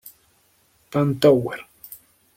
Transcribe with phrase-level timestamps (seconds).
[0.89, 1.59] Bank Tower.